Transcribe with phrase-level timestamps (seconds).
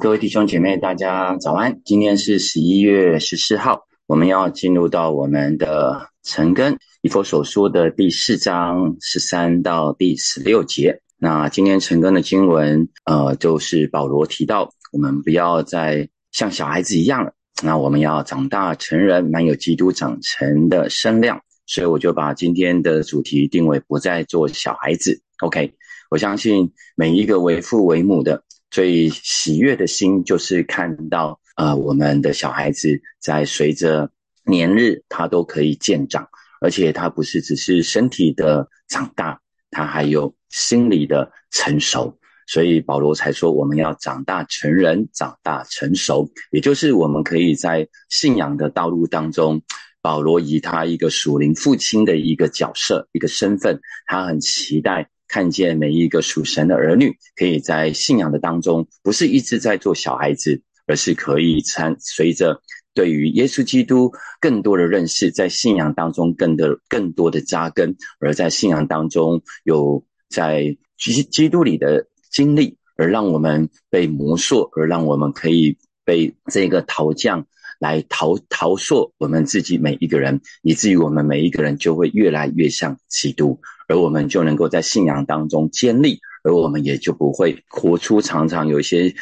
[0.00, 1.80] 各位弟兄姐妹，大家早安！
[1.84, 11.00] 今天是十一月十四号，我们要进入到我们的陈根以佛所说的第四章十三到第十六节。
[11.16, 17.32] 那今天陈根的经文，呃，就是保罗提到，我们不要再像小孩子一样了。
[17.64, 21.40] 那我们要长大成人，满有基督长成的身量。
[21.66, 25.20] 所以我就把今天的主题定为不再做小孩子。
[25.40, 25.74] OK，
[26.08, 28.44] 我相信每一个为父为母的。
[28.70, 34.10] 最喜悦的心就是看到，呃，我们的小孩子在随着
[34.44, 36.28] 年日，他都可以渐长，
[36.60, 39.40] 而且他不是只是身体的长大，
[39.70, 42.18] 他还有心理的成熟。
[42.46, 49.60] 所以保罗才说，我们要长大成人，长大成熟，也就是我们可以在信仰的道路当中，
[50.00, 55.10] 保罗以他一个属灵父亲的一个角色、一个身份，他很期待。
[55.28, 62.60] 看见每一个属神的儿女，可以在信仰的当中，不是一直在做小孩子，而是可以参随着
[62.94, 77.46] 对于耶稣基督更多的认识，在信仰当中更的更多的扎根，而在信仰当中有在基基督里的经历，而让我们被磨塑，而让我们可以被这个陶匠
[77.78, 83.60] 来陶陶塑我们自己每一个人，以至于我们每一个人就会越来越像基督。
[83.88, 89.14] 而我们就能够在信仰当中坚立，而我们也就不会活出常常有一些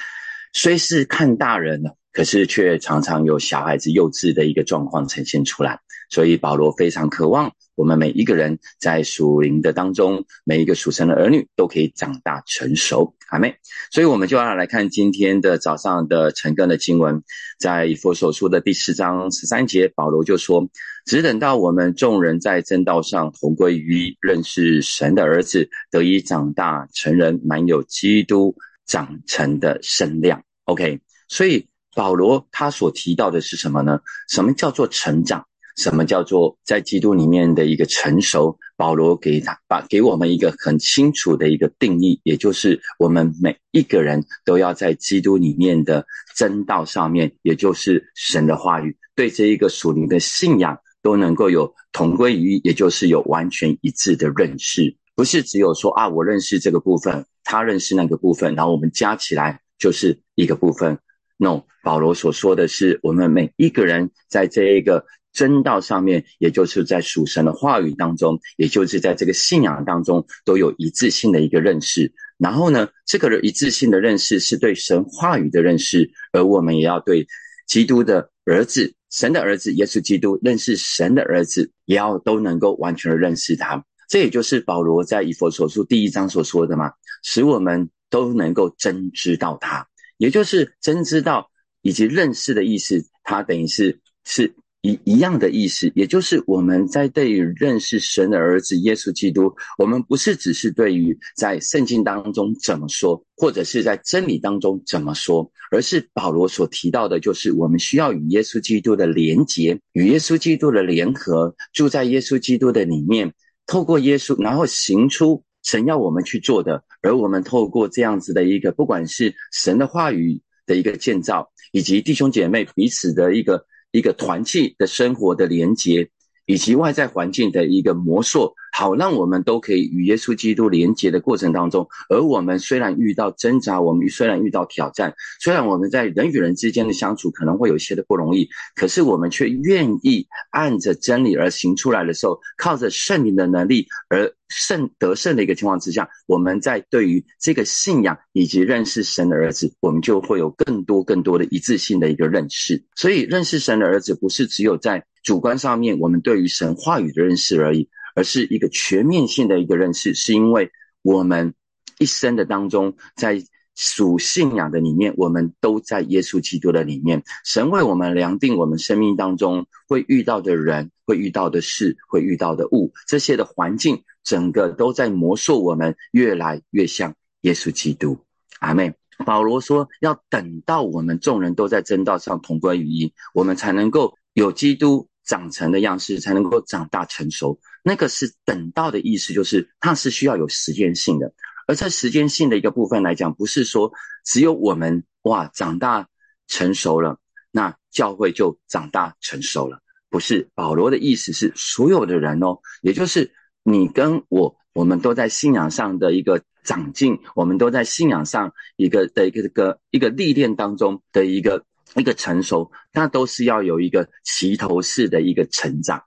[0.53, 5.81] 虽是看大人的，可是却常常有小孩子幼稚的一个状况呈现出来。
[6.11, 13.57] 所以保罗非常渴望我们每一个人在属灵的当中，每一个属神的儿女都可以长大成熟，阿妹。
[13.91, 17.23] 所以我们就要来看今天的早上的晨更的经文，
[17.59, 20.69] 在以佛所说的第四章十三节，保罗就说。
[21.05, 30.43] 只等到我们众人在正道上同归于一，认识神的儿子，得以长大成人，满有基督长成的身量。
[30.65, 34.01] OK，所以保罗他所提到的是什么呢？
[34.29, 35.47] 什么叫做成长？
[35.77, 38.59] 什么叫做在基督里面的一个成熟？
[38.77, 46.05] 保罗给他把给我们一个很清楚的一个定义，也就是我们每一个人都要在基督里面的
[46.35, 50.77] 真道上面，也就是神的话语，对这一个属灵的信仰。
[51.03, 60.99] 都能够有同归于，也就是有完全一致的认识，不是只有说啊，我认识这个部分，他认识那个部分，然后我们加起来就是一个部分。
[61.37, 72.11] No，保罗所说的是，我们每一个人在这一个真道上面，也就是在属神的话语当中，也就是在这个信仰当中，都有一致性的一个认识。
[72.39, 77.27] 然后呢，这个一致性的认识是对神话语的认识，而我们也要对
[77.69, 78.95] 基督的儿子。
[79.11, 83.85] 神的儿子耶稣基督认识神的儿子，也要都能够完全的认识他。
[84.09, 86.93] 这也就是保罗在以佛所书第一章所说的嘛，
[87.23, 89.87] 使我们都能够真知道他，
[90.17, 91.51] 也就是真知道
[91.83, 93.05] 以及认识的意思。
[93.23, 94.55] 他等于是是。
[94.87, 113.33] 一一样的意思，也就是我们在对于认识神的儿子耶稣基督，我们不是只是对于在圣经当中怎么说，或者是在真理当中怎么说，而是保罗所提到的，就是我们需要与耶稣基督的连结，与耶稣基督的联合，住在耶稣基督的里面，
[113.67, 123.67] 透过耶稣，然后行出神要我们去做的，而我们透过这样子的一个，不管是神的话语的一个建造，以及弟兄姐妹彼此的一个。
[123.97, 126.11] 一个团契的生活的连接，
[126.47, 128.55] 以及外在环境的一个魔术。
[128.73, 152.85] 好，让我们都可以与耶稣基督连接的过程当中，而我们虽然遇到挣扎，我们虽然遇到挑战，虽然我们在人与人之间的相处可能会有一些的不容易，可是我们却愿意按着真理而行出来的时候，靠着圣灵的能力而胜得胜的一个情况之下，我们在对于这个信仰以及认识神的儿子，我们就会有更多更多的一致性的一个认识。
[152.95, 157.91] 所以，认识神的儿子不是只有在主观上面，我们对于神话语的认识而已。
[158.19, 160.71] 而是一个全面性的一个认识，是因为
[161.03, 161.53] 我们
[161.99, 163.45] 一生的当中，在
[163.75, 167.23] 属信仰的里面，我们都在耶稣基督的里面。
[167.45, 178.17] 神为我们量定我们生命当中会遇到的人、会遇到的事、会遇到的物，这些的环境，整个都在魔术我们越来越像耶稣基督。
[178.61, 178.95] 阿妹，
[179.27, 187.59] 保罗说，要等到我们众人都在正道上同归于一，我们才能够有基督长成的样式，才能够长大成熟。
[187.83, 191.35] 那个是等到的意思，就是它是需要有时间性的。
[191.67, 193.93] 而在时间性的一个部分来讲，不是说
[194.25, 196.09] 只有我们哇长大
[196.47, 197.19] 成熟了，
[197.51, 199.81] 那教会就长大成熟了。
[200.09, 203.33] 不是保罗的意思是所有的人哦，也就是
[203.65, 211.65] 你跟我，我们都在信仰上的一个长进，我们都在信仰上一个的一个个一个历练当中的一个
[211.95, 216.03] 一个成熟，那都是要有一个齐头式的一个成长。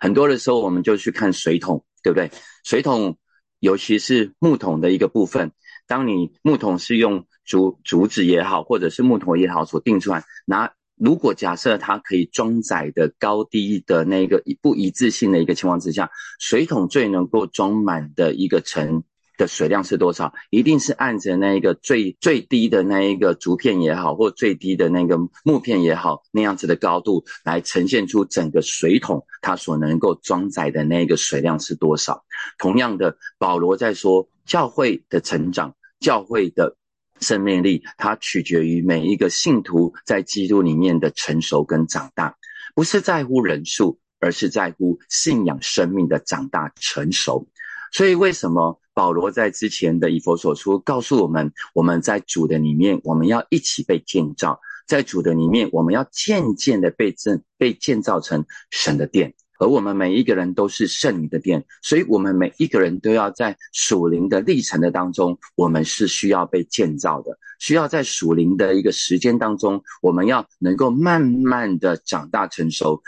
[0.00, 2.30] 很多的时候，我们就去看水桶，对不对？
[2.64, 3.18] 水桶，
[3.60, 5.52] 尤其是木桶的一个部分，
[5.86, 19.02] 当你木桶是用竹竹子也好，或者是木头也好所定出来，那如果假设它可以装载的高低的那个不一致性的一个情况之下，水桶最能够装满的一个层
[19.36, 20.32] 的水量是多少？
[20.50, 32.24] 一定是按着那一个最最低的那一个竹片也好，或最低的那个木片也好，那样子的高度来呈现出整个水桶它所能够装载的那个水量是多少。
[32.58, 36.76] 同样的，保罗在说教会的成长，教会的。
[37.20, 42.34] 生命力，它取决于每一个信徒在基督里面的成熟跟长大，
[42.74, 47.46] 不是在乎人数，而是在乎信仰生命的长大成熟。
[47.92, 59.34] 所以，为什么保罗在之前的以佛所书告诉我们，我们在主的里面，我们要一起被建造，在主的里面，我们要渐渐的被建被建造成神的殿。
[59.60, 73.00] 而我们每一个人都是圣灵的殿，所以我们每一个人都要在属灵的历程的当中，我们是需要被建造的，需要在属灵的一个时间当中，我们要能够慢慢的长大成熟，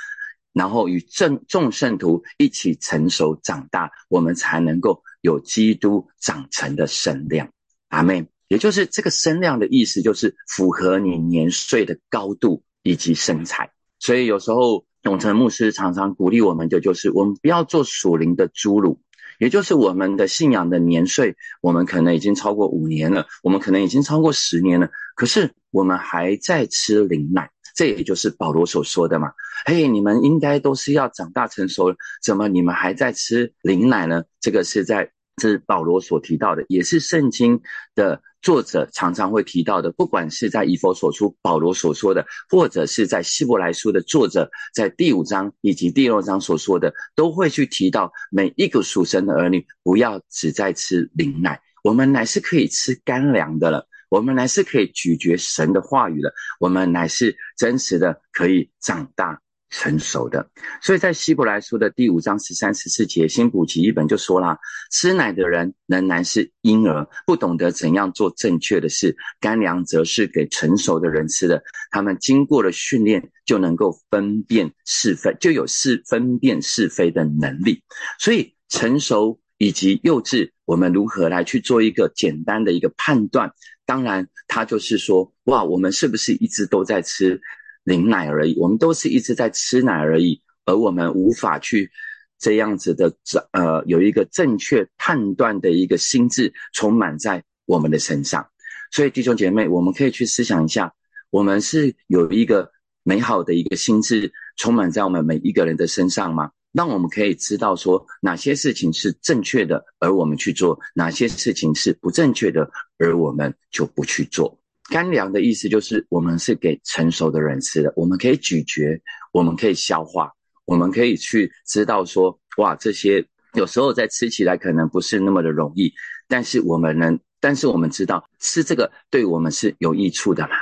[0.53, 7.51] 然后与正众圣徒一起成熟长大，我们才能够有基督长成的身量。
[7.89, 13.71] 阿妹，也就是这个身量的意思，就是符合你年岁的高度以及身材。
[13.99, 14.87] 所以有时候。
[15.03, 18.99] 永成牧师常常鼓励我们的就是，我们不要做属灵的侏儒，
[19.39, 29.31] 也就是我们的信仰的年岁，我们可能已经超过五年了，我们可能已经超过十年了，可是我们还在吃灵奶，这也就是保罗所说的嘛。
[29.65, 34.25] 嘿，你们应该都是要长大成熟了，怎么你们还在吃灵奶呢？
[34.41, 37.61] 这个是在这是保罗所提到的，也是圣经
[37.95, 38.21] 的。
[38.43, 59.41] 作者常常会提到的，不管是在以佛所出保罗所说的，或者是在希伯来书的作者在第五章以及第六章所说的，都会去提到每一个属神的儿女不要只在吃灵奶，我们乃是可以吃干粮的了，我们乃是可以咀嚼神的话语了，我们乃是真实的可以长大。
[59.77, 60.49] 成熟的，
[60.81, 64.57] 所以在希伯来书的第五章十三十四节，新补习一本就说了：
[64.91, 77.83] 吃奶的人仍然是婴儿，不懂得怎样做正确的事；干粮则是给成熟的人吃的，他们经过了训练，就能够分辨是非，就有是分辨是非的能力。
[78.19, 83.53] 所以成熟以及幼稚，我们如何来去做一个简单的一个判断？
[83.85, 87.39] 当然，他就是说：哇，我们是不是一直都在吃？
[87.87, 91.89] 领奶而已，我们都是一直在吃奶而已，而我们无法去
[92.37, 93.15] 这样子的
[93.53, 98.45] 呃有一个正确判断的一个心智充满在我们的身上。
[98.91, 100.93] 所以弟兄姐妹，我们可以去思想一下，
[101.31, 102.69] 我们是有一个
[103.05, 106.51] 美好的一个心智充满在我们每一个人的身上吗？
[106.73, 112.69] 让我们可以知道说哪些事情是正确的，而我们去做；哪些事情是不正确的，
[112.99, 114.59] 而我们就不去做。
[114.89, 119.01] 干粮的意思就是，我们是给成熟的人吃的，我们可以咀嚼，
[119.33, 120.33] 我们可以消化，
[120.65, 125.93] 我们可以去知道说，哇，这些有时候在吃起来可能不是那么的容易，
[126.29, 130.55] 但是我们能，但是我们知道吃这个对我们是有益处的嘛？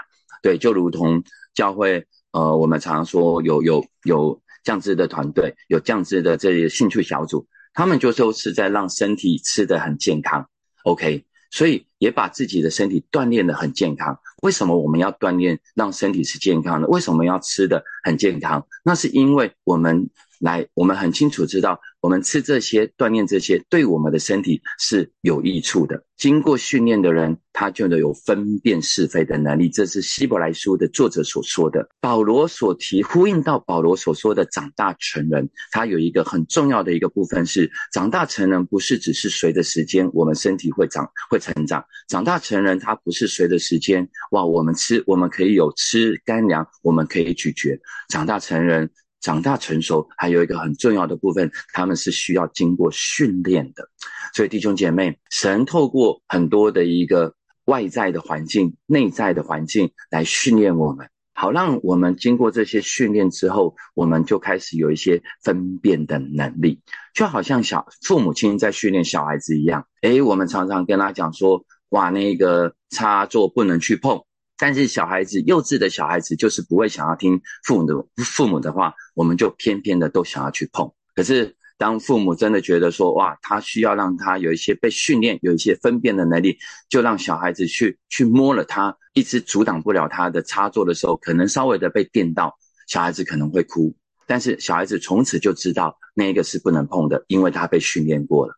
[0.43, 1.23] 对，就如同
[1.55, 10.49] 教会，呃，我们常常说有有有降脂的团队，有降脂的这些兴趣小组，他们就说是在让身体吃得很健康
[10.85, 11.26] ，OK。
[11.54, 14.18] 所以也把自己的身体锻炼的很健康。
[14.42, 16.88] 为什么我们要锻炼让身体是健康的？
[16.88, 18.66] 为什么要吃的很健康？
[18.82, 20.11] 那是因为我们。
[20.40, 26.04] 来，我们很清楚知道，我们吃这些、锻炼这些，对我们的身体是有益处的。
[26.18, 29.70] 经过训练的人，他就能有分辨是非的能力。
[29.70, 31.88] 这是希伯来书的作者所说的。
[32.02, 41.82] 保罗所提呼应到保罗所说的长大成人，他有一个很重要的一个部分是：长大成人不是只是随着时间，我们身体会长会成长。
[42.06, 47.80] 长大成人，他不是随着时间，哇，我们吃我们可以有吃干粮，我们可以咀嚼。
[48.11, 48.90] 长大成人。
[49.25, 53.88] 长大成熟还有一个很重要的部分，他们是需要经过训练的。
[54.35, 66.83] 所以弟兄姐妹，神透过很多的一个外在的环境、内在的环境来训练我们，好让我们经过这些训练之后，我们就开始有一些分辨的能力，
[67.14, 69.87] 就好像小父母亲在训练小孩子一样。
[70.02, 74.23] 诶，我们常常跟他讲说，哇，那个插座不能去碰。
[74.56, 80.90] 但是小孩子幼稚的小孩子就是不会想要听父母的父母的话，我们就偏偏的都想要去碰。
[81.14, 86.56] 可是当父母真的觉得说，哇，他需要让他有一些被训练，有一些分辨的能力，
[86.88, 92.56] 就让小孩子去去摸了他，一直阻挡不了他的插座的时候，可能稍微的被电到，
[92.87, 93.94] 小孩子可能会哭。
[94.26, 98.54] 但是小孩子从此就知道那一个是不能碰的，因为他被训练过了，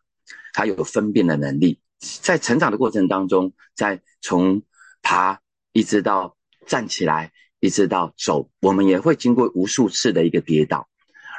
[0.53, 1.79] 他有分辨的能力。
[1.99, 4.61] 在成长的过程当中，在从
[5.01, 5.39] 爬
[5.77, 10.87] 一直到站起来，一直到走，我们也会经过无数次的一个跌倒。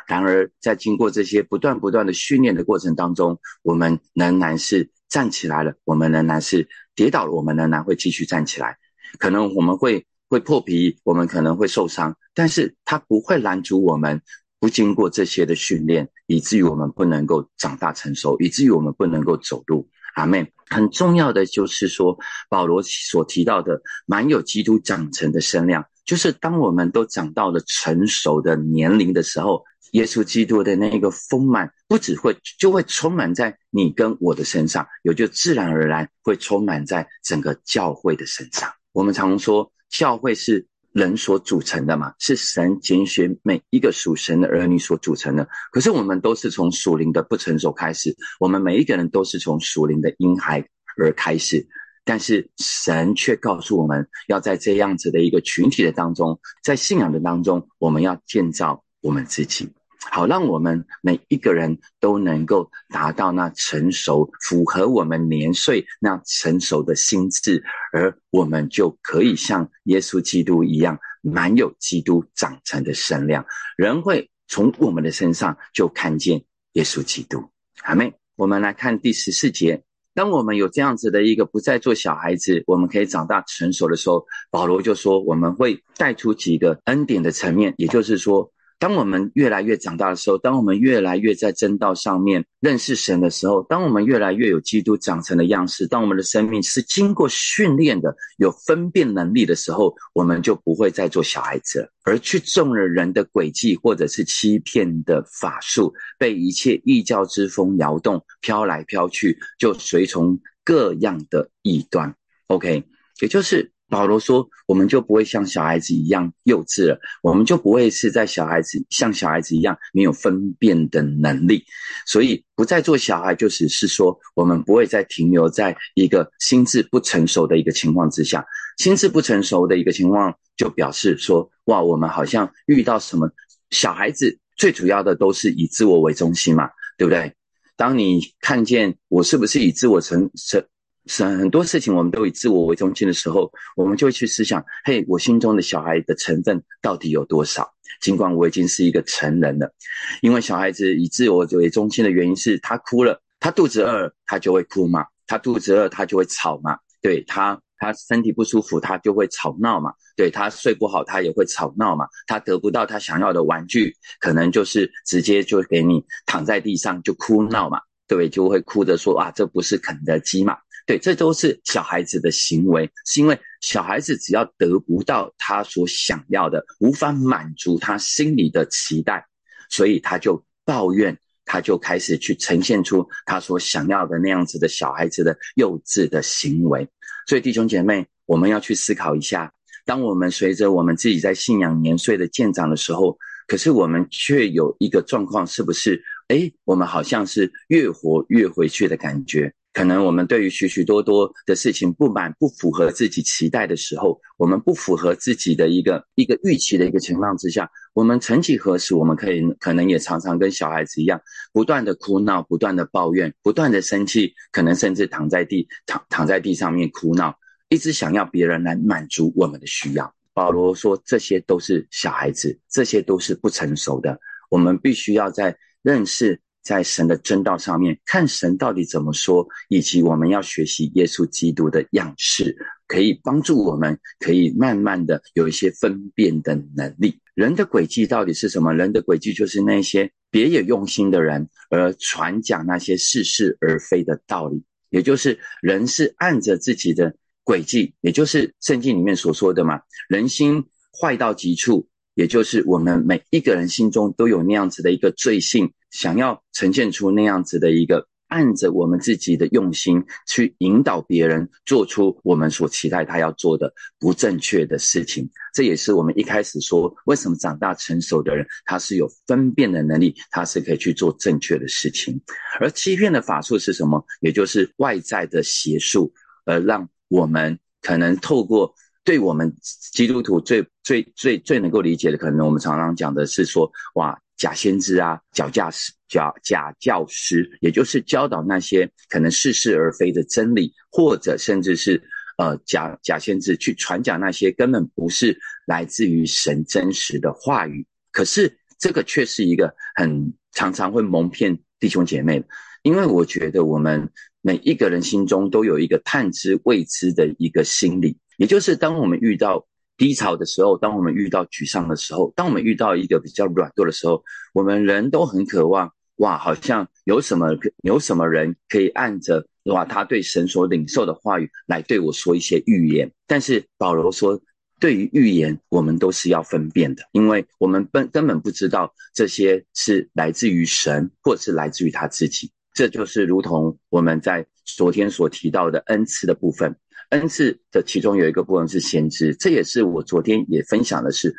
[0.06, 8.78] 然而，在经过这些不断不断的训练的过程当中，我们仍然是站起来了，我们仍然是跌倒了，我们仍然会继续站起来。
[9.18, 14.22] 可能我们会会破皮，我们可能会受伤，但是它不会拦阻我们
[14.60, 19.88] 不经过这些的训练，以至于我们不能够长大成熟，以至于我们不能够走路。
[20.18, 29.64] 阿妹，很重要的就是说，保罗所提到的，蛮有基督长成的身量，就是当我们都长到了成熟的年龄的时候。
[29.92, 38.70] 耶稣基督的那个丰满，不只会就会充满在你跟我的身上，有就自然而然会充满在整个教会的身上。
[38.92, 45.48] 我们常说，教会是人所组成的嘛，是神拣选每一个属神的儿女所组成的。
[45.70, 50.66] 可是我们都是从属灵的不成熟开始，我们每一个人都是从属灵的婴孩
[50.96, 51.66] 而开始，
[52.04, 59.70] 但是神却告诉我们要在这样子的一个群体的当中，在信仰的当中，我们要建造我们自己。
[60.10, 67.62] 好，让我们每一个人都能够达到那成熟、符合我们年岁那成熟的心智，
[67.92, 73.44] 而我们就可以像耶稣基督一样，满有基督长成的身量。
[73.76, 77.44] 人会从我们的身上就看见耶稣基督。
[77.82, 78.12] 好没？
[78.34, 79.82] 我们来看第十四节。
[80.14, 88.50] 当我们有这样子的一个不再做小孩子，我们可以长大成熟的时候，保罗就说我们会带出几个恩典的层面，也就是说。
[88.78, 112.14] 当我们越来越长大的时候，当我们越来越在真道上面认识神的时候，当我们越来越有基督长成的样式，当我们的生命是经过训练的、有分辨能力的时候，我们就不会再做小孩子了，而去中了人的诡计或者是欺骗的法术，被一切异教之风摇动，飘来飘去，就随从各样的异端。
[112.46, 112.84] OK，
[113.20, 113.72] 也就是。
[113.88, 121.64] 保罗说：“我们就不会像小孩子一样幼稚了，我们就不会是在小孩子像小孩子一样没有分辨的能力，
[122.06, 128.44] 所以不再做小孩，就只是说我们不会再停留在一个心智不成熟的一个情况之下。
[128.76, 133.30] 心智不成熟的一个情况，就表示说，哇，我们好像遇到什么
[133.70, 136.68] 小孩子，最主要的都是以自我为中心嘛，
[136.98, 137.34] 对不对？
[137.74, 140.62] 当你看见我是不是以自我成成。”
[141.08, 147.68] 是很多事情，我们都以自我为中心的时候，我们就会去思想：嘿，我心中的小孩的成分到底有多少？
[148.00, 149.72] 尽管我已经是一个成人了，
[150.20, 170.56] 因为小孩子以自我为中心的原因是他哭了，他肚子饿，他就会哭嘛；他肚子饿，他就会吵嘛；对他，他身体不舒服，他就会吵闹嘛；对他睡不好，他也会吵闹嘛；他得不到他想要的玩具，可能就是直接就给你躺在地上就哭闹嘛，对，就会哭着说：啊，这不是肯德基嘛。
[170.88, 179.22] 对，这都是小孩子的行为，是因为小孩子只要得不到他所想要的，无法满足他心里的期待，
[179.68, 181.14] 所以他就抱怨，
[181.44, 186.88] 他就开始去呈现出他所想要的那样子的小孩子的幼稚的行为。
[187.26, 189.52] 所以弟兄姐妹，我们要去思考一下，
[189.84, 196.02] 当我们随着我们自己在信仰年岁的渐长的时候，可是我们却有一个状况，是不是？
[196.28, 199.52] 哎，我们好像是越活越回去的感觉。
[199.78, 211.20] 可能我们对于许许多多的事情不满、不符合自己期待的时候，我们不符合自己的一个一个预期的一个情况之下，我们曾几何时，我们可以可能也常常跟小孩子一样，
[211.52, 217.32] 不断的哭闹、不断的抱怨、不断的生气，可能甚至躺在地躺躺在地上面哭闹，
[217.68, 220.12] 一直想要别人来满足我们的需要。
[220.34, 224.18] 保罗说，这些都是小孩子，这些都是不成熟的，
[224.50, 226.40] 我们必须要在认识。
[226.62, 237.20] 在神的真道上面看神到底怎么说，以及我们要学习耶稣基督的样式，可以帮助我们，可以慢慢的有一些分辨的能力。
[237.34, 238.74] 人的轨迹到底是什么？
[238.74, 250.64] 人的轨迹就是那些别有用心的人而传讲那些似是而非的道理，也就是人是按着自己的轨迹，也就是圣经里面所说的嘛，人心
[251.00, 251.88] 坏到极处。
[252.14, 265.28] 也就是我们每一个人心中都有那样子的一个罪性，想要呈现出那样子的一个按着我们自己的用心去引导别人做出我们所期待他要做的不正确的事情。
[265.54, 272.20] 这也是我们一开始说，为什么长大成熟的人他是有分辨的能力，他是可以去做正确的事情。
[272.60, 274.04] 而欺骗的法术是什么？
[274.20, 276.12] 也就是外在的邪术，
[276.44, 278.74] 而让我们可能透过。
[279.04, 279.56] 对我们
[279.94, 292.00] 基督徒最最最最能够理解的，可能我们常常讲的是说，哇，假先知啊，假教师，假假教师，也就是教导那些可能似是而非的真理，或者甚至是
[292.38, 297.84] 呃假假先知去传讲那些根本不是来自于神真实的话语。
[298.12, 302.46] 可是这个却是一个很常常会蒙骗弟兄姐妹的，
[302.82, 304.08] 因为我觉得我们
[304.40, 308.16] 每一个人心中都有一个探知未知的一个心理。
[308.38, 309.66] 也就是当我们遇到
[309.98, 314.24] 低潮的时候，当我们遇到沮丧的时候，当我们遇到一个比较软弱的时候，
[314.54, 317.48] 我们人都很渴望哇，好像有什么
[317.82, 323.12] 有什么人可以按着哇他对神所领受的话语来对我说一些预言。
[323.26, 324.40] 但是保罗说，
[324.80, 332.50] 对于预言，我们都是要分辨的，因为我们根根本不知道这些是来自于神，或是来自于他自己。
[332.72, 336.76] 这就是如同我们在昨天所提到的恩赐的部分。
[337.10, 341.34] 恩赐的其中有一个部分是先知，这也是我昨天也分享的是，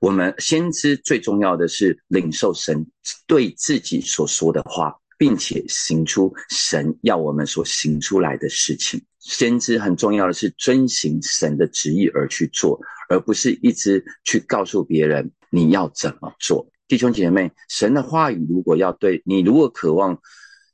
[0.00, 2.84] 我们先知最重要的是领受神
[3.26, 9.00] 对自己所说的话，并且行出神要我们所行出来的事情。
[9.20, 16.68] 先知很重要的是遵行神的旨意而去做，而不是一直去告诉别人你要怎么做。
[16.88, 20.20] 弟兄姐妹，神的话语如果要对你，如果渴望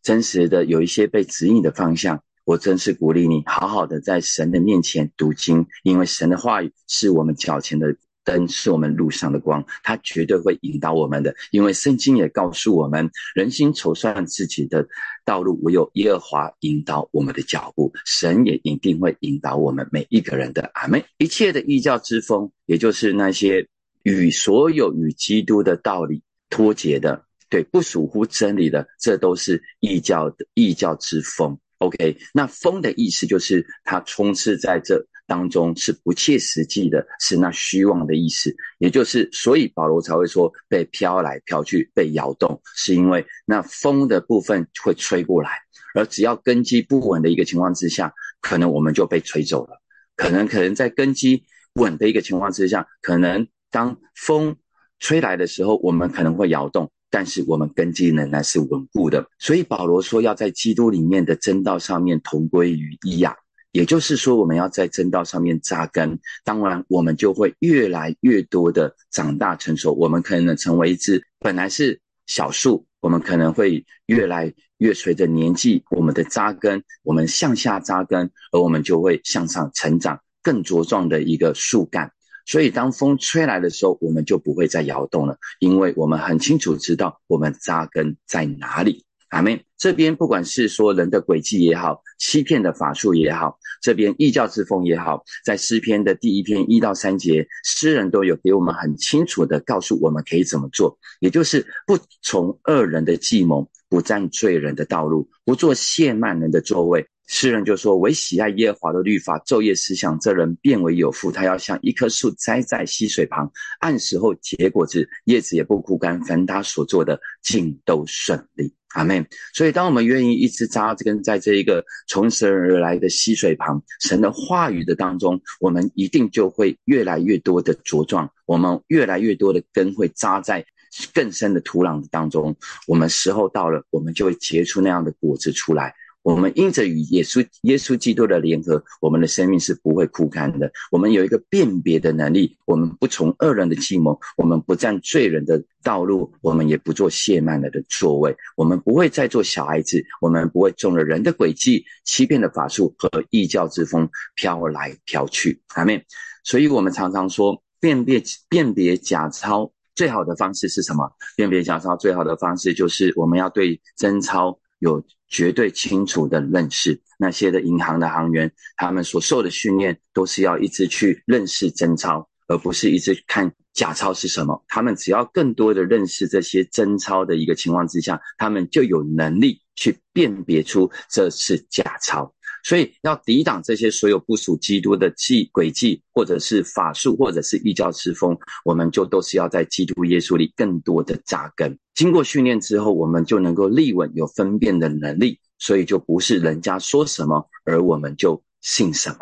[0.03, 2.23] 真实的有一些被指引的方向。
[2.49, 11.37] 我真是鼓励你，好好的在神的面前读经，因为神的话语是我们脚前的灯，是我们路上的光，它绝对会引导我们的。
[11.51, 14.89] 因为圣经也告诉我们，人心筹算自己的
[15.27, 21.05] 道路，唯有耶和华引导我们的脚步，神也一定会引导我们每一个人的阿妹。
[21.19, 23.69] 一切的异教之风，也就是那些
[24.05, 31.59] 与所有与基督的道理脱节的，对不属乎真理的，这都是异教的异教之风。
[31.79, 38.55] OK，那风的意思就是它充斥在这当中，是不切实际的，是那虚妄的意思。
[38.79, 45.51] 也就是，所以保罗才会说被飘来飘去、被摇动，是因为那风的部分会吹过来，
[45.95, 49.81] 而只要根基不稳的一个情况之下，可能我们就被吹走了。
[50.17, 54.57] 可能可能在根基稳的一个情况之下，可能当风
[54.99, 56.91] 吹来的时候，我们可能会摇动。
[57.11, 63.35] 但是我们根基仍然是稳固的，所以保罗说要在基督里面的真道上面同归于一啊，
[63.73, 82.13] 也就是说我们要在真道上面扎根，当然我们就会越来越多的长大成熟，我们可能成为一只本来是小树，我们可能会越来越随着年纪我们的扎根，我们向下扎根，而我们就会向上成长，更茁壮的一个树干。
[82.49, 89.05] 所以，当风吹来的时候，我们就不会再摇动了，因为我们很清楚知道我们扎根在哪里。
[89.29, 107.07] 阿妹，这边不管是说人的诡计也好，欺骗的法术也好，这边异教之风也好，在诗篇的第一篇一到三节，诗人都有给我们很清楚的告诉我们可以怎么做，也就是不从恶人的计谋，不占罪人的道路，不做亵慢人的座位。
[107.29, 111.31] 诗人就说：“唯喜爱耶和华的律法，昼夜思想，这人变为有福。
[111.31, 116.19] 他要像一棵树栽在溪水旁，按时候结果子，叶子也不枯干。
[116.23, 119.25] 凡他所做的，尽都顺利。”阿门。
[119.53, 128.29] 所以，当我们愿意一直扎根在这一个从神而来的溪水旁，神的话语的当中，我们一定就会越来越多的茁壮。
[128.47, 130.65] 我们越来越多的根会扎在
[131.13, 132.57] 更深的土壤当中。
[132.87, 135.95] 我们时候到了，我们就会结出那样的果子出来。
[136.23, 140.71] 我们因着与耶稣、耶稣基督的联合，我们的生命是不会枯干的。
[140.91, 148.37] 我们有一个辨别的能力，我们不从恶人的计谋，我们不占罪人的道路，我们也不做亵慢了的座位。
[148.57, 155.63] 我们不会再做小孩子，我们不会中了人的诡计、欺骗的法术和异教之风飘来飘去。
[155.75, 156.05] 阿妹，
[156.45, 161.11] 所以我们常常说，辨别辨别假钞最好的方式是什么？
[161.37, 164.59] 辨别假钞最好的方式就是我们要对真钞。
[164.81, 174.65] 有绝对清楚的认识，那些的银行的行员，他们所受的训练都是要一直去认识真钞，而不是一直看假钞是什么。
[174.69, 182.35] 他们只要更多的认识这些真钞的一个情况之下，他们就有能力去辨别出这是假钞。
[182.65, 191.79] 所以要抵挡这些所有不属基督的计诡计，或者是法术，或者是异教之风，我们就都是要在基督耶稣里更多的扎根。
[191.95, 199.17] 经过训练之后，我们就能够立稳，有分辨的能力，所以就不是人家说什么，而我们就信什么。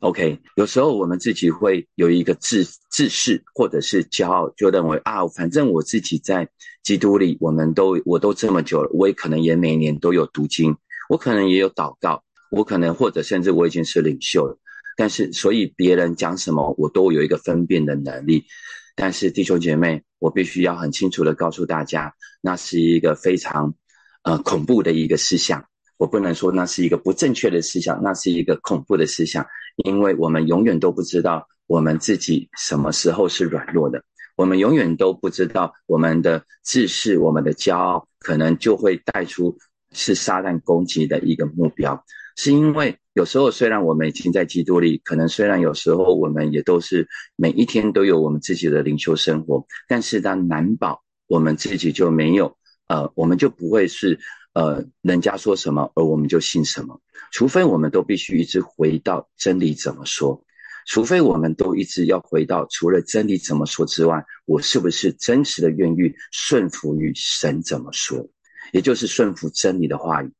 [0.00, 6.48] OK，有时候我们自己会有一个自自视或者是骄傲，就认为啊，反正我自己在
[6.82, 10.76] 基督里，我们都我都这么久了，我也可能也每年都有读经，
[11.08, 14.58] 我可能也有祷告，我可能或者甚至我已经是领袖了。
[14.96, 18.46] 但是，所以别人讲什么，我都有一个分辨的能力。
[18.94, 23.74] 但是，弟兄姐妹，我必须要很清楚的告诉大家，那是一个非常
[24.22, 25.66] 呃恐怖的一个思想。
[25.98, 29.46] 我不能说那是一个不正确的思想，那是一个恐怖的思想，
[29.84, 34.02] 因为我们永远都不知道我们自己什么时候是软弱的，
[34.34, 39.58] 我们永远都不知道我们的自视、我们的骄傲，可能就会带出
[39.92, 42.02] 是撒旦攻击的一个目标。
[42.36, 54.20] 是因为有时候虽然我们已经在基督里，可能虽然有时候我们也都是每一天都有我们自己的灵修生活，但是当难保我们自己就没有，呃，我们就不会是。
[54.56, 56.98] 呃，人家说什么，而我们就信什么。
[57.30, 60.42] 除非我们都必须一直回到真理怎么说，
[60.86, 68.26] 除非我们都一直要回到除了真理怎么说之外，我是不是真实的愿意顺服于神怎么说，
[68.72, 70.32] 也就是顺服真理的话语。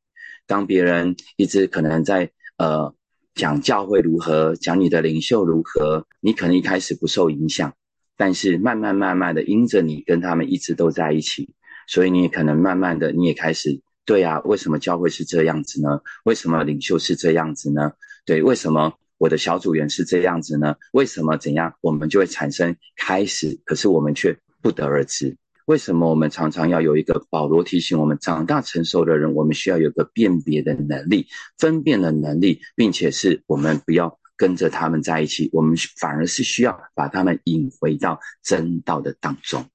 [0.47, 2.95] 当别人一直可能在呃
[3.35, 7.73] 讲教会如何，讲你的领袖如何，你可能一开始不受影响，
[8.15, 11.49] 但是慢慢慢慢的因着你跟他们一直都在一起，
[11.87, 13.79] 所以你也可能慢慢的你也开始。
[14.05, 15.99] 对呀，为什么教会是这样子呢？
[16.23, 17.91] 为什么领袖是这样子呢？
[18.25, 20.75] 对，为什么我的小组员是这样子呢？
[20.93, 25.35] 为什么怎样，我们就会产生开始，可是我们却不得而知。
[25.67, 31.27] 为什么我们常常要有一个保罗提醒我们，长大成熟的人，我们需要有个辨别的能力、
[31.57, 39.65] 分辨的能力，并且是我们不要跟着他们在一起，我们反而是需要把他们引回到真道的当中。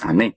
[0.00, 0.34] 阿妹，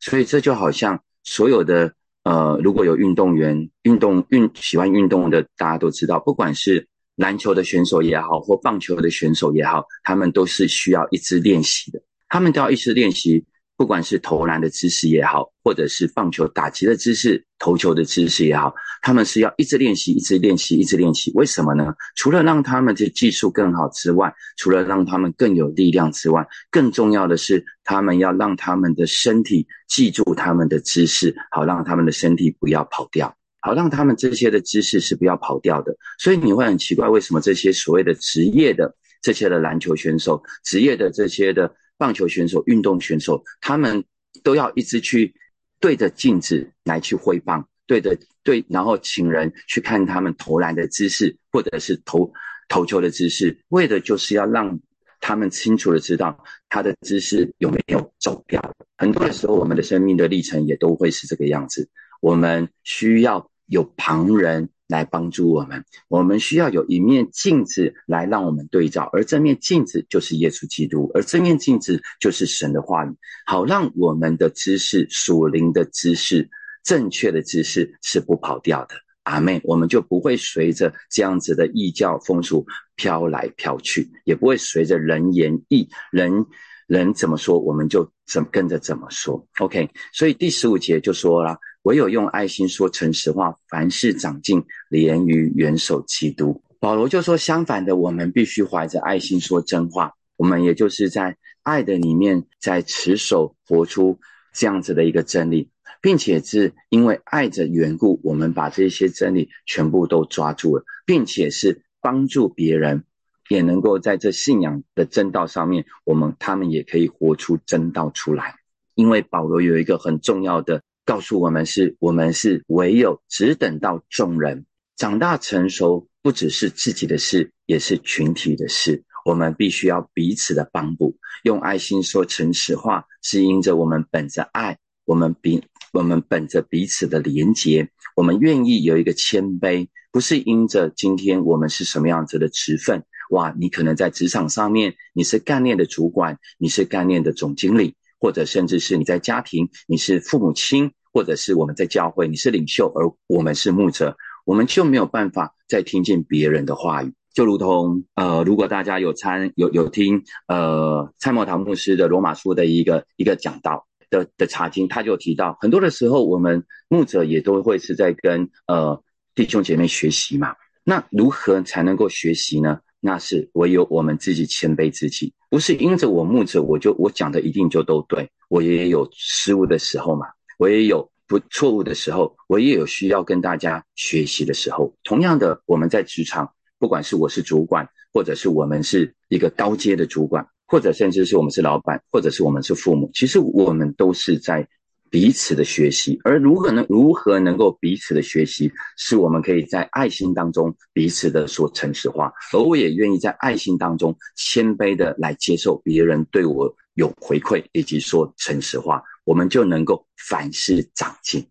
[0.00, 1.94] 所以这就好像所有的。
[2.24, 6.86] 呃，如果有运动员运动运喜欢运动的，大家都知道，不管是
[7.16, 13.44] 篮球的选手也好，或棒球的选手也好，他们都是需要一直练习的，他们都要一直练习。
[13.82, 21.32] 不管是投篮的姿势也好，或者是棒球打击的姿势、投球的姿势也好，他们是要一直练习、一直练习、一直练习。
[21.34, 21.92] 为什么呢？
[22.14, 35.92] 除了让他们的技术更好之外，除了让他们更有力量之外，更重要的是，他们要让他们的身体记住他们的姿势，好让他们的身体不要跑掉，好让他们这些的姿势是不要跑掉的。
[36.20, 41.74] 所以你会很奇怪，为什么这些所谓的职业的这些的篮球选手、职业的这些的。
[42.02, 44.02] 棒球选手、运动选手，他们
[44.42, 45.32] 都要一直去
[45.78, 52.32] 对着镜子来去挥棒，对着对，然后请人去看他们投篮的姿势，或者是投
[52.68, 54.80] 投球的姿势，为的就是要让
[55.20, 56.36] 他们清楚的知道
[56.68, 58.60] 他的姿势有没有走掉。
[58.96, 61.88] 很多的时候，我们的生命的历程也都会是这个样子，
[62.20, 64.68] 我们需要有旁人。
[64.92, 73.14] 来帮助我们，我们需要有一面镜子来让我们对照，而这面镜子就是耶稣基督，而这面镜子就是神的话语，
[73.46, 76.50] 好让我们的知识属灵的知识、
[76.84, 78.94] 正确的知识是不跑掉的。
[79.22, 86.44] 阿妹，我们就不会随着这样子的异教风俗飘来飘去，也不会随着人言异人
[86.86, 89.48] 人怎么说，我们就怎跟着怎么说。
[89.58, 91.56] OK，所以第十五节就说了。
[91.82, 96.62] 唯有用爱心说诚实话，凡事长进，连于元首基督。
[96.78, 100.14] 保罗就说，相反的，我们必须怀着爱心说真话。
[100.36, 104.18] 我们也就是在爱的里面，在持守活出
[104.52, 113.02] 这样子的一个真理，并且是因为爱的缘故，我们把这些真理全部都抓住了，并且是帮助别人，
[113.48, 118.54] 也能够在这信仰的正道上面，我们他们也可以活出真道出来。
[118.94, 120.80] 因为保罗有一个很重要的。
[121.04, 129.02] 告诉我们是，我们是唯有只等到众人长大成熟，不只是自己的事，也是群体的事。
[129.24, 135.62] 我们必须要彼此的帮补，用爱心说诚实话，是因着我们本着爱，我们彼
[135.92, 143.04] 我们本着彼此的连结，我们愿意有一个谦卑，不是因着今天我们是什么样子的职分。
[143.30, 147.94] 哇，你可能在职场上面，你是干练的主管，你是干练的总经理。
[148.22, 157.12] 或者甚至是你在家庭，你是父母亲，或者是我们在教会，你是领袖，而我们是牧者，我们就没有办法再听见别人的话语。
[157.34, 169.02] 就如同呃，如果大家有参有有听呃蔡莫堂牧师的罗马书的一个一个讲道的的查经，他就提到很多的时候，我们牧者也都会是在跟呃
[169.34, 170.54] 弟兄姐妹学习嘛。
[170.84, 172.78] 那如何才能够学习呢？
[173.04, 180.24] 那是唯有我们自己谦卑自己，不是因着我牧者，我就我讲的一定就都对，我也有失误的时候嘛，
[180.56, 184.94] 我也有不错误的时候，我也有需要跟大家学习的时候。
[185.02, 194.68] 同样的，我们在职场，不管是我是主管，或者是我们是一个高阶的主管，或者甚至是我们是老板，或者是我们是父母，其实我们都是在。
[195.12, 211.46] 彼此的学习，而如何能如何能够彼此的学习，是我们可以在爱心当中彼此的说诚实话，而我也愿意在爱心当中谦卑的来接受别人对我有回馈，以及说诚实话，我们就能够凡事长进，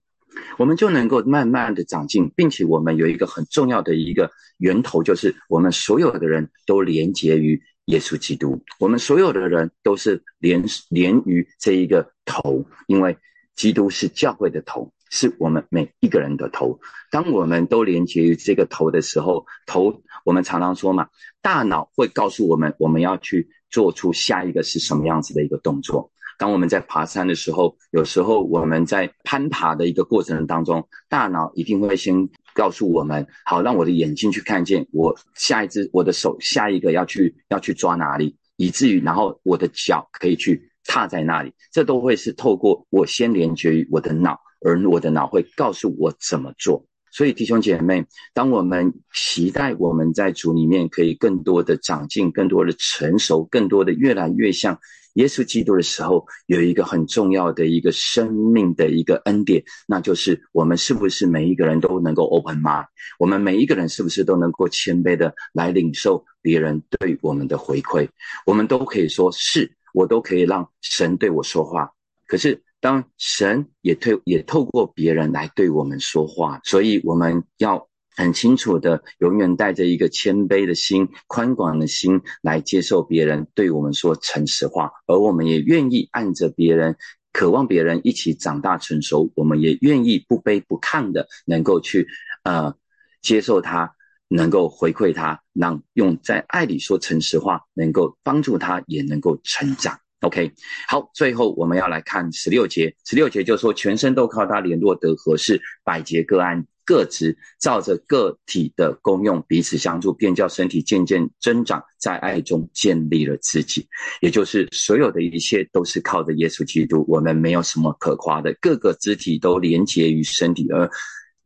[0.58, 13.16] 我们就能够慢慢的长进，并且我们有一个很重要的一个源头，就是我们所有的人都连结于耶稣基督，我们所有的人都是连连于这一个头，因为。
[13.56, 16.80] 基督是教会的头，是我们每一个人的头。
[17.12, 21.08] 当我们都连接于这个头的时候，头我们常常说嘛，
[21.42, 26.12] 大脑会告诉我们我们要去做出下一个是什么样子的一个动作。
[26.38, 40.71] 当我们在爬山的时候，有时候我们在攀爬的一个过程当中，大脑一定会先告诉我们：好，让我的眼睛去看见我下一只，我的手下一个要去要去抓哪里，以至于然后我的脚可以去。
[40.86, 46.86] 踏在那里，这都会是透过我先连接于我的脑，而我的脑会告诉我怎么做。
[47.14, 54.80] 所以弟兄姐妹，当我们期待我们在主里面可以更多的长进、更多的成熟、更多的越来越像
[55.16, 62.86] 耶稣基督的时候，有一个很重要的一个生命的一个恩典，那就是我们是不是每一个人都能够 open mind？
[63.20, 68.08] 我们每一个人是不是都能够谦卑的来领受别人对我们的回馈？
[68.46, 69.70] 我们都可以说是。
[69.94, 71.92] 我都可以让神对我说话，
[72.28, 86.98] 可是当神也推也透过别人来对我们说话，所以我们要很清楚的，永远带着一个谦卑的心、宽广的心来接受别人对我们说诚实话，而我们也愿意按着别人，
[87.32, 92.08] 渴望别人一起长大成熟，我们也愿意不卑不亢的能够去
[92.44, 92.76] 呃
[93.22, 93.96] 接受他。
[94.32, 100.00] 能够回馈他，让用在爱里说诚实话，能够帮助他，也能够成长。
[100.22, 100.52] OK，
[100.88, 102.96] 好，最后我们要来看十六节。
[103.06, 113.88] 十六节就说，全身都靠他联络得合适，百节各安各职，照着个体的功用彼此相助，便叫身体渐渐增长，在爱中建立了自己。
[114.22, 120.88] 也就是所有的一切都是靠着耶稣基督，我们没有什么可夸的，各个肢体都连结于身体，而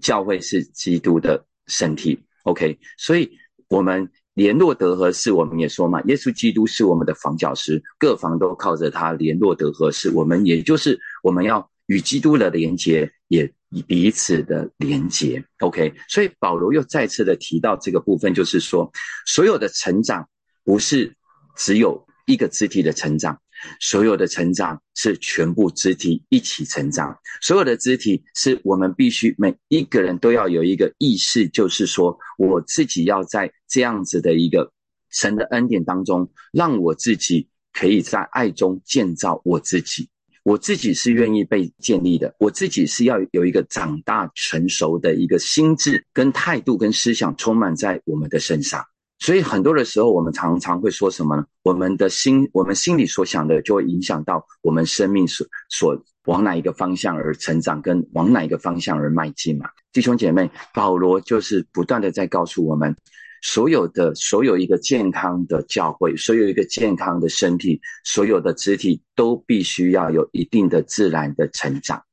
[0.04, 2.25] 教会是基督的身体。
[2.46, 3.30] OK，所以
[3.68, 10.12] 我们联络得合适，我们也说嘛，耶稣基督是我们的房角石，各房都靠着他联络得合适。
[10.12, 13.52] 我们也就是我们要与基督的连接，也
[13.88, 15.44] 彼此的连接。
[15.60, 18.92] OK，所以保罗又再次的提到这个部分，就是说，
[19.26, 20.28] 所有的成长
[20.64, 21.16] 不是
[21.56, 23.40] 只有一个肢体的成长。
[23.80, 34.72] 所有的成长是全部肢体一起成长，所有的肢体是我们必须每一个人都要有一个意识，就是说我自己要在这样子的一个
[35.10, 40.10] 神的恩典当中，让我自己可以在爱中建造我自己，
[40.44, 48.86] 我自己是愿意被建立的，我自己是要有一个长大成熟的一个心智跟态度跟思想充满在我们的身上。
[49.20, 51.46] 所以很多的时候，我们常常会说什么呢？
[51.64, 59.70] 我们的心，我们心里所想的，就会影响到我们生命所所往哪一个方向而成长，跟往哪一个方向而迈进嘛。
[59.94, 62.94] 弟兄姐妹，保罗就是不断的在告诉我们，
[63.42, 72.04] 所有的所有一个健康的教会，所有一个健康的身体，所有的肢体都必须要有一定的自然的成长，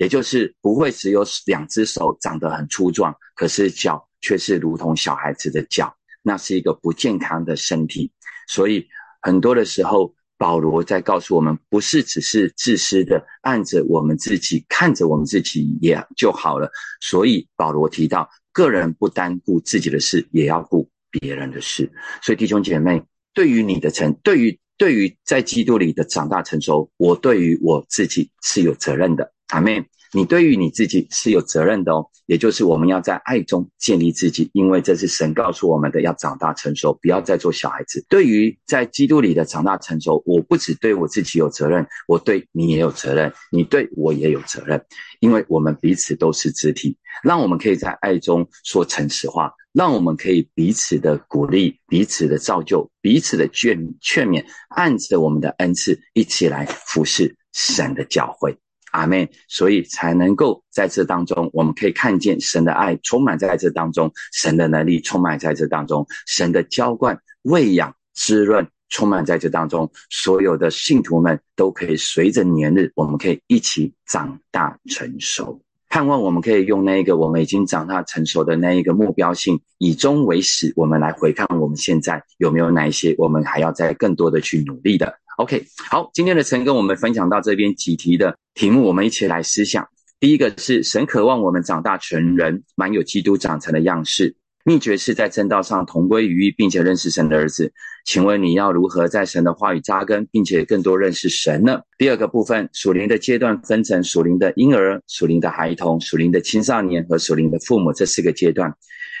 [0.00, 5.94] 也就是不会只有两只手长得很粗壮，可是脚却是如同小孩子的脚。
[6.28, 8.12] 那是一个不健康的身体，
[8.48, 8.86] 所以
[9.22, 16.70] 很多的时候，保罗在告诉我们，不是只是自私的按着我们自己看着我们自己也就好了。
[17.00, 21.90] 所以保罗提到，个人不单顾自己的事，也要顾别人的事。
[22.20, 29.32] 所以弟兄姐妹，对于你的成，对于对于在基督里的长大成熟，我对于我自己是有责任的。
[29.46, 29.82] 阿妹。
[30.12, 38.04] 你对于你自己是有责任的哦，也就是我们要在爱中建立自己，因为这是神告诉我们的，要长大成熟，不要再做小孩子。
[38.08, 44.82] 对于在基督里的长大成熟，我不只对我自己有责任，我对你也有责任，你对我也有责任，
[45.20, 58.56] 因为我们彼此都是肢体，让我们可以在爱中说诚实话，让我们可以彼此的鼓励，彼此的造就，彼此的劝劝勉，按着我们的恩赐一起来服侍神的教会。
[58.92, 75.60] 阿妹，所以才能够在这当中，我们可以看见神的爱充满在这当中，神的能力充满在这当中，神的浇灌、喂养、滋润充满在这当中，所有的信徒们都可以随着年日，我们可以一起长大成熟。
[75.90, 85.18] 盼望我们可以用那一个我们已经长大成熟的那一个目标性，以终为始，我们来回看我们现在有没有哪一些我们还要再更多的去努力的。
[85.38, 89.86] OK，好，今天的晨跟我们分享到这边几题的题目，我们一起来思想。
[90.18, 94.34] 第一个是神渴望我们长大成人，满有基督长成的样式。
[94.64, 97.72] 秘诀是在正道上同归于一，并且认识神的儿子。
[98.04, 101.82] 请问你要如何在神的话语扎根，并且更多认识神呢？
[101.96, 108.74] 第二个部分，属灵的阶段分成属灵的婴儿、属灵的孩童、属灵的青少年和属灵的父母这四个阶段。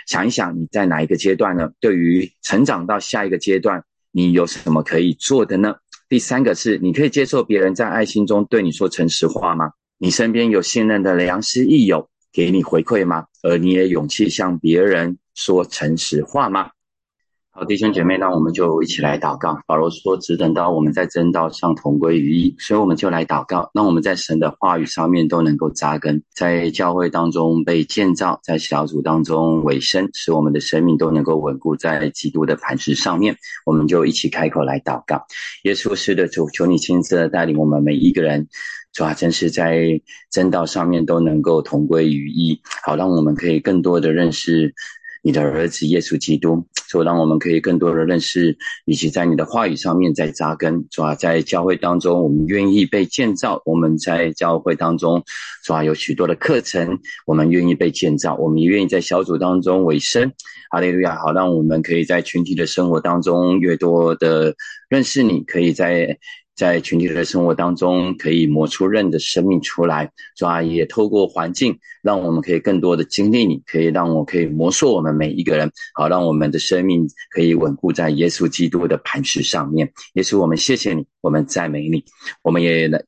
[0.08, 1.70] 想一想你在哪一个阶段呢？
[1.78, 5.76] 对于成长到下一个阶段，你有什么可以做的呢？
[6.08, 9.72] 第三个是，你可以接受别人在爱心中对你说诚实话吗？
[9.98, 13.26] 你身边有信任的良师益友给你回馈吗？
[13.42, 16.70] 而你也勇气向别人说诚实话吗？
[17.58, 19.58] 好，弟兄姐妹，那我们就一起来祷告。
[19.66, 33.34] 保罗说：“只等到我们在真道上同归于一。”所以我们就来祷告，让我们在神的话语上面都能够扎根，在教会当中被建造，在小组当中委身，使我们的生命都能够稳固在基督的磐石上面。
[33.66, 35.20] 我们就一起开口来祷告。
[35.64, 38.46] 耶稣是的主，求你亲自的带领我们每一个人。
[38.92, 44.72] 主啊，真是在真道上面都能够同归于一，好让我们可以更多的认识
[45.22, 50.86] 你的儿子耶稣基督，主让我们可以更多的认识，以及在你的话语上面在扎根。
[50.90, 55.22] 主啊，在教会当中，我们愿意被建造；我们在教会当中，
[55.64, 60.32] 主啊，有许多的课程，我们愿意被建造；我们愿意在小组当中委身。
[60.70, 61.16] 哈利路亚！
[61.16, 64.54] 好，让我们可以在群体的生活当中越多的
[64.88, 66.18] 认识你，可以在。
[66.58, 79.88] 在群体的生活当中，可以磨出人的生命出来，主啊，也透过环境，让我们可以更多的经历你，可以让我可以磨塑我们每一个人，好让我们的生命可以稳固在耶稣基督的磐石上面。
[80.14, 82.02] 耶稣，我们谢谢你，我们赞美你，
[82.42, 83.00] 我们也来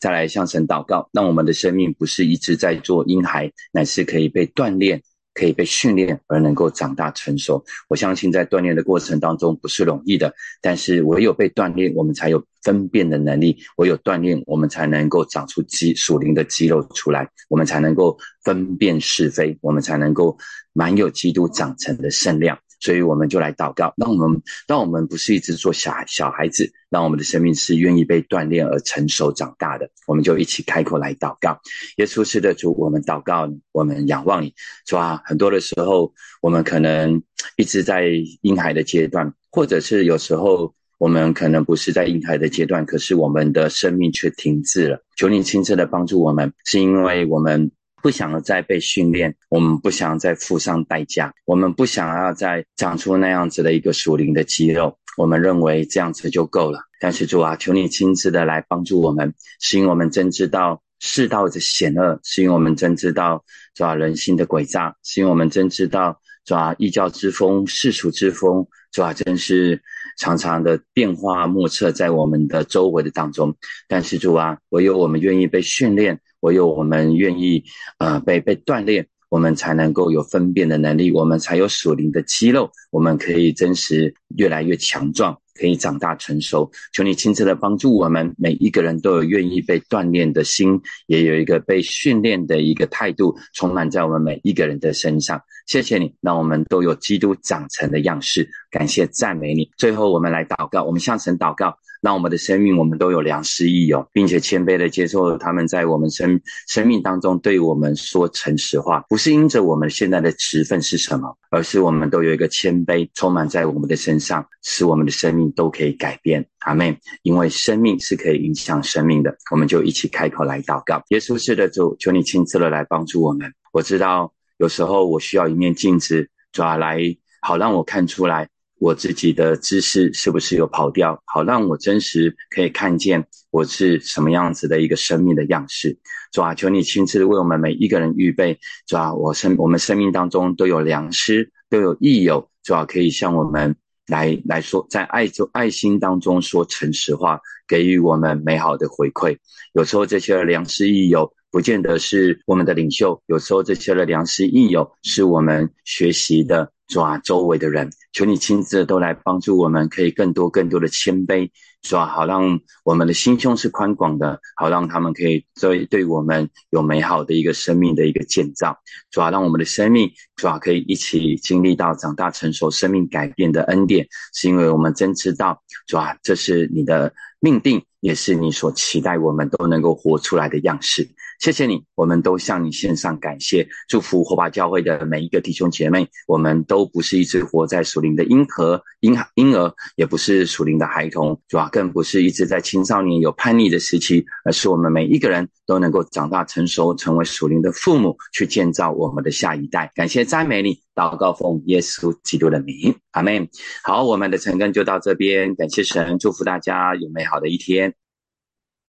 [0.00, 5.02] 再来向神祷告，让我们的生命不是一直在做婴孩，乃是可以被锻炼。
[5.34, 7.62] 可以被训练而能够长大成熟。
[7.88, 20.36] 我相信在锻炼的过程当中不是容易的，但是唯有被锻炼，我们才有分辨的能力；唯有锻炼，我们才能够长出肌属灵的肌肉出来，我们才能够分辨是非，我们才能够
[20.72, 22.58] 满有基督长成的圣量。
[22.84, 29.88] 所以我们就来祷告，让我们让我们不是一直做小小孩子，让我们的生命是愿意被锻炼而成熟长大的。
[30.06, 31.58] 我们就一起开口来祷告，
[31.96, 34.52] 耶稣是的主，我们祷告，我们仰望你，
[34.86, 35.22] 是吧？
[35.24, 37.22] 很多的时候，我们可能
[37.56, 38.04] 一直在
[38.42, 45.02] 婴孩的阶段，或者是有时候我们可能不是在婴孩的阶段，可是我们的生命却停滞了。
[45.16, 47.70] 求你亲自的帮助我们，是因为我们。
[48.04, 56.80] 不想再被训练，我们不想再付上代价，我们不想要再长出那样子的一个属灵的肌肉，我们认为这样子就够了。
[57.00, 63.42] 但是主啊，求你亲自的来帮助我们，使我们真知道世道的险恶，使我们真知道
[63.74, 69.80] 抓人心的诡诈，使我们真知道抓异教之风、世俗之风，抓真是
[70.18, 73.56] 常常的变化莫测在我们的周围的当中。
[73.88, 76.20] 但是主啊，唯有我们愿意被训练。
[76.44, 77.64] 唯有我们愿意，
[77.98, 86.70] 呃，被被锻炼，我们才能够有分辨的能力，我们才有属灵的肌肉，我们可以真实越来越强壮，可以长大成熟。
[86.92, 95.40] 求你亲自的帮助我们，每一个人都有愿意被锻炼的心，也有一个被训练的一个态度，充满在我们每一个人的身上。
[95.66, 98.48] 谢谢你，让我们都有基督长成的样式。
[98.70, 99.70] 感谢赞美你。
[99.76, 101.78] 最后，我们来祷告，我们向神祷告。
[102.02, 116.46] 让我们的生命，我们都有良师益友，并且谦卑的接受他们在我们生生命当中对我们说诚实话，不是因着我们现在的职分是什么，而是我们都有一个谦卑充满在我们的身上，使我们的生命都可以改变。
[116.58, 121.02] 阿妹，因为生命是可以影响生命的，我们就一起开口来祷告。
[121.08, 123.50] 耶稣是的主，求你亲自的来帮助我们。
[123.72, 126.98] 我知道有时候我需要一面镜子，抓来
[127.40, 128.48] 好让我看出来。
[128.80, 131.18] 我自己的知识是不是有跑掉？
[131.26, 135.96] 好，让我真实可以看见我是什么样子的一个生命的样式。
[136.32, 138.58] 主啊，求你亲自为我们每一个人预备。
[138.86, 142.50] 主啊，我生我们生命当中都有良师，都有益友。
[142.62, 143.74] 主啊，可以向我们
[144.08, 149.38] 来来说，在爱中爱心当中说诚实话，给予我们美好的回馈。
[149.72, 156.72] 有时候这些良师益友不见得是我们的领袖，有时候这些的良师益友是我们学习的。
[156.88, 161.48] 主啊，周围的人，求你亲自都来帮助我们，可以更多更多的谦卑，
[161.80, 168.76] 主啊，好让我们的心胸是宽广的，好让他们可以对对我们有美好的一个生命的一个建造，
[169.10, 181.08] 主啊，让我们的生命，主啊，可以一起经历到长大成熟、生命改变的恩典，是因为我们真知道，主啊，这是你的命定，也是你所期待我们都能够活出来的样式。
[181.44, 186.08] 谢谢你，我们都向你献上感谢，祝福火把教会的每一个弟兄姐妹。
[186.26, 199.92] 我们都不是一只活在属灵的婴儿、婴婴儿，也不是属灵的孩童，主要更不是一直在青少年有叛逆的时期，而是我们每一个人都能够长大成熟，成为属灵的父母，去建造我们的下一代。
[199.94, 203.46] 感谢赞美你，祷告奉耶稣基督的名，阿门。
[203.82, 207.92] 好，我们的晨更就到这边，感谢神，祝福大家有美好的一天。